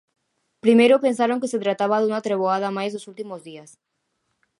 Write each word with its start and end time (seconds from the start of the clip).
Primeiro 0.65 1.03
pensaron 1.05 1.39
que 1.41 1.51
se 1.53 1.61
trataba 1.63 1.99
dunha 2.01 2.25
treboada 2.27 2.75
máis 2.77 2.91
dos 2.93 3.07
últimos 3.11 3.39
días. 3.49 3.69